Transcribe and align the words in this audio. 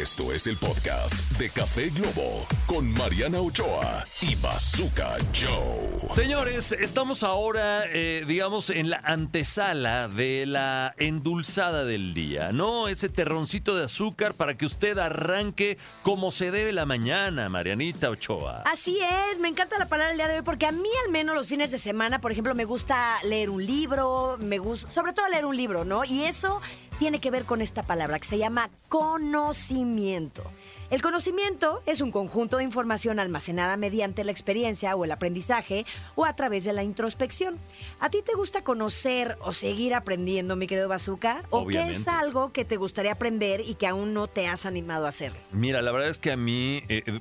Esto 0.00 0.32
es 0.32 0.46
el 0.46 0.56
podcast 0.56 1.12
de 1.38 1.50
Café 1.50 1.90
Globo 1.90 2.46
con 2.66 2.90
Mariana 2.94 3.42
Ochoa 3.42 4.06
y 4.22 4.34
Bazooka 4.36 5.18
Joe. 5.34 6.14
Señores, 6.14 6.72
estamos 6.72 7.22
ahora, 7.22 7.84
eh, 7.88 8.24
digamos, 8.26 8.70
en 8.70 8.88
la 8.88 9.02
antesala 9.04 10.08
de 10.08 10.46
la 10.46 10.94
endulzada 10.96 11.84
del 11.84 12.14
día, 12.14 12.52
¿no? 12.52 12.88
Ese 12.88 13.10
terroncito 13.10 13.76
de 13.76 13.84
azúcar 13.84 14.32
para 14.32 14.56
que 14.56 14.64
usted 14.64 14.96
arranque 14.96 15.76
como 16.02 16.30
se 16.30 16.50
debe 16.50 16.72
la 16.72 16.86
mañana, 16.86 17.50
Marianita 17.50 18.08
Ochoa. 18.08 18.62
Así 18.64 18.98
es, 18.98 19.38
me 19.40 19.48
encanta 19.48 19.78
la 19.78 19.90
palabra 19.90 20.12
el 20.12 20.16
día 20.16 20.28
de 20.28 20.36
hoy 20.36 20.42
porque 20.42 20.64
a 20.64 20.72
mí 20.72 20.88
al 21.04 21.12
menos 21.12 21.34
los 21.34 21.48
fines 21.48 21.70
de 21.70 21.76
semana, 21.76 22.18
por 22.18 22.32
ejemplo, 22.32 22.54
me 22.54 22.64
gusta 22.64 23.18
leer 23.24 23.50
un 23.50 23.64
libro, 23.64 24.38
me 24.40 24.56
gusta, 24.56 24.90
sobre 24.90 25.12
todo 25.12 25.28
leer 25.28 25.44
un 25.44 25.54
libro, 25.54 25.84
¿no? 25.84 26.02
Y 26.06 26.24
eso 26.24 26.62
tiene 27.02 27.18
que 27.18 27.32
ver 27.32 27.46
con 27.46 27.60
esta 27.60 27.82
palabra 27.82 28.16
que 28.20 28.28
se 28.28 28.38
llama 28.38 28.70
conocimiento. 28.88 30.44
El 30.88 31.02
conocimiento 31.02 31.82
es 31.84 32.00
un 32.00 32.12
conjunto 32.12 32.58
de 32.58 32.62
información 32.62 33.18
almacenada 33.18 33.76
mediante 33.76 34.22
la 34.22 34.30
experiencia 34.30 34.94
o 34.94 35.04
el 35.04 35.10
aprendizaje 35.10 35.84
o 36.14 36.26
a 36.26 36.36
través 36.36 36.62
de 36.62 36.72
la 36.72 36.84
introspección. 36.84 37.58
¿A 37.98 38.08
ti 38.08 38.22
te 38.24 38.34
gusta 38.34 38.62
conocer 38.62 39.36
o 39.40 39.52
seguir 39.52 39.94
aprendiendo, 39.94 40.54
mi 40.54 40.68
querido 40.68 40.88
Bazooka? 40.88 41.42
¿O 41.50 41.66
qué 41.66 41.82
es 41.90 42.06
algo 42.06 42.52
que 42.52 42.64
te 42.64 42.76
gustaría 42.76 43.10
aprender 43.10 43.62
y 43.62 43.74
que 43.74 43.88
aún 43.88 44.14
no 44.14 44.28
te 44.28 44.46
has 44.46 44.64
animado 44.64 45.06
a 45.06 45.08
hacer? 45.08 45.32
Mira, 45.50 45.82
la 45.82 45.90
verdad 45.90 46.08
es 46.08 46.18
que 46.18 46.30
a 46.30 46.36
mí, 46.36 46.84
eh, 46.88 47.02
eh, 47.04 47.20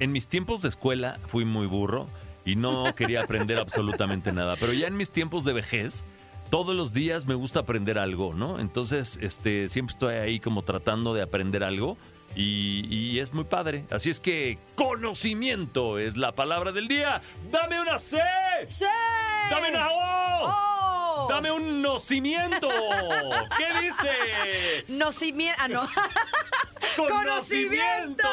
en 0.00 0.10
mis 0.10 0.26
tiempos 0.26 0.62
de 0.62 0.68
escuela, 0.68 1.20
fui 1.28 1.44
muy 1.44 1.68
burro 1.68 2.08
y 2.44 2.56
no 2.56 2.92
quería 2.96 3.22
aprender 3.22 3.58
absolutamente 3.60 4.32
nada. 4.32 4.56
Pero 4.58 4.72
ya 4.72 4.88
en 4.88 4.96
mis 4.96 5.10
tiempos 5.10 5.44
de 5.44 5.52
vejez, 5.52 6.02
todos 6.52 6.76
los 6.76 6.92
días 6.92 7.24
me 7.24 7.34
gusta 7.34 7.60
aprender 7.60 7.98
algo, 7.98 8.34
¿no? 8.34 8.58
Entonces, 8.58 9.18
este, 9.22 9.70
siempre 9.70 9.94
estoy 9.94 10.16
ahí 10.16 10.38
como 10.38 10.60
tratando 10.60 11.14
de 11.14 11.22
aprender 11.22 11.64
algo. 11.64 11.96
Y, 12.36 12.86
y 12.94 13.20
es 13.20 13.32
muy 13.32 13.44
padre. 13.44 13.86
Así 13.90 14.10
es 14.10 14.20
que 14.20 14.58
conocimiento 14.74 15.98
es 15.98 16.14
la 16.14 16.32
palabra 16.32 16.70
del 16.70 16.88
día. 16.88 17.22
¡Dame 17.50 17.80
una 17.80 17.98
C! 17.98 18.18
¡Sí! 18.66 18.84
¡Dame 19.50 19.70
una 19.70 19.88
O! 19.88 20.42
¡Oh! 20.44 21.26
¡Dame 21.30 21.50
un 21.50 21.80
nocimiento! 21.80 22.68
¿Qué 23.56 23.86
dice? 23.86 24.84
Nocimiento. 24.88 25.58
Ah, 25.58 25.68
no. 25.68 25.88
¡Conocimiento! 27.08 28.28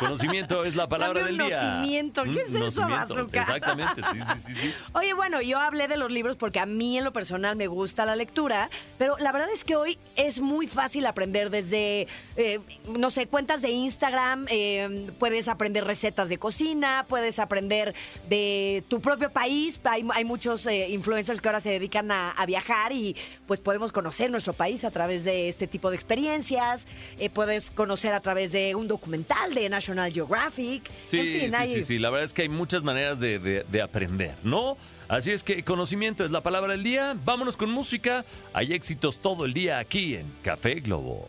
Conocimiento 0.00 0.64
es 0.64 0.74
la 0.74 0.88
palabra 0.88 1.20
Dame 1.20 1.32
un 1.32 1.38
del 1.38 1.46
día. 1.48 1.62
nocimiento. 1.74 2.24
¿Qué 2.24 2.40
es 2.40 2.54
eso. 2.54 2.88
Bazooka? 2.88 3.40
Exactamente, 3.40 4.02
sí, 4.12 4.18
sí, 4.20 4.40
sí, 4.46 4.54
sí. 4.60 4.74
Oye, 4.94 5.14
bueno, 5.14 5.40
yo 5.42 5.58
hablé 5.60 5.86
de 5.88 5.96
los 5.96 6.10
libros 6.10 6.36
porque 6.36 6.58
a 6.58 6.66
mí 6.66 6.98
en 6.98 7.04
lo 7.04 7.12
personal 7.12 7.54
me 7.56 7.66
gusta 7.66 8.04
la 8.06 8.16
lectura, 8.16 8.70
pero 8.98 9.16
la 9.18 9.30
verdad 9.32 9.48
es 9.52 9.64
que 9.64 9.76
hoy 9.76 9.98
es 10.16 10.40
muy 10.40 10.66
fácil 10.66 11.06
aprender 11.06 11.50
desde, 11.50 12.08
eh, 12.36 12.60
no 12.98 13.10
sé, 13.10 13.26
cuentas 13.26 13.62
de 13.62 13.70
Instagram, 13.70 14.46
eh, 14.50 15.06
puedes 15.18 15.46
aprender 15.48 15.84
recetas 15.84 16.28
de 16.28 16.38
cocina, 16.38 17.04
puedes 17.08 17.38
aprender 17.38 17.94
de 18.28 18.82
tu 18.88 19.00
propio 19.00 19.30
país. 19.30 19.80
Hay, 19.84 20.06
hay 20.14 20.24
muchos 20.24 20.66
eh, 20.66 20.88
influencers 20.88 21.40
que 21.40 21.48
ahora 21.48 21.60
se 21.60 21.70
dedican 21.70 22.10
a, 22.10 22.30
a 22.30 22.46
viajar 22.46 22.92
y 22.92 23.14
pues 23.46 23.60
podemos 23.60 23.92
conocer 23.92 24.30
nuestro 24.30 24.52
país 24.52 24.84
a 24.84 24.90
través 24.90 25.24
de 25.24 25.48
este 25.48 25.66
tipo 25.66 25.90
de 25.90 25.96
experiencias. 25.96 26.86
Puedes 27.34 27.70
conocer 27.70 28.14
a 28.14 28.20
través 28.20 28.52
de 28.52 28.74
un 28.74 28.88
documental 28.88 29.54
de 29.54 29.68
National 29.90 30.12
Geographic. 30.12 30.90
Sí, 31.06 31.18
en 31.18 31.26
fin, 31.40 31.50
sí, 31.50 31.56
hay- 31.56 31.74
sí, 31.74 31.82
sí. 31.84 31.98
La 31.98 32.10
verdad 32.10 32.24
es 32.26 32.32
que 32.32 32.42
hay 32.42 32.48
muchas 32.48 32.82
maneras 32.82 33.18
de, 33.20 33.38
de- 33.38 33.64
de 33.68 33.82
aprender, 33.82 34.34
¿no? 34.44 34.76
Así 35.08 35.32
es 35.32 35.42
que 35.42 35.64
conocimiento 35.64 36.24
es 36.24 36.30
la 36.30 36.40
palabra 36.40 36.72
del 36.72 36.84
día. 36.84 37.16
Vámonos 37.24 37.56
con 37.56 37.70
música. 37.70 38.24
Hay 38.52 38.72
éxitos 38.72 39.18
todo 39.18 39.44
el 39.44 39.52
día 39.52 39.78
aquí 39.80 40.14
en 40.14 40.32
Café 40.42 40.74
Globo. 40.76 41.26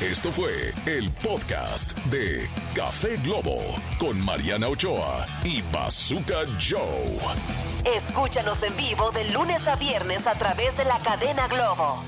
Esto 0.00 0.32
fue 0.32 0.74
el 0.86 1.08
podcast 1.22 1.96
de 2.06 2.48
Café 2.74 3.14
Globo 3.22 3.76
con 3.98 4.18
Mariana 4.24 4.66
Ochoa 4.68 5.26
y 5.44 5.62
Bazooka 5.72 6.44
Joe. 6.60 7.96
Escúchanos 7.96 8.60
en 8.64 8.76
vivo 8.76 9.12
de 9.12 9.30
lunes 9.30 9.64
a 9.68 9.76
viernes 9.76 10.26
a 10.26 10.34
través 10.34 10.76
de 10.76 10.84
la 10.84 10.98
cadena 10.98 11.46
Globo. 11.46 12.02